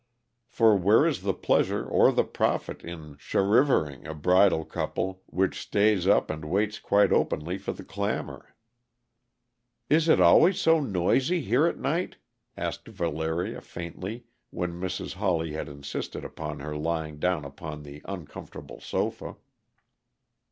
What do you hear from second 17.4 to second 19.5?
upon the uncomfortable sofa.